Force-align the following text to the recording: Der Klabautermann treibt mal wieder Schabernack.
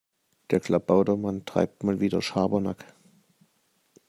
Der 0.49 0.59
Klabautermann 0.59 1.45
treibt 1.45 1.83
mal 1.83 1.99
wieder 1.99 2.23
Schabernack. 2.23 2.95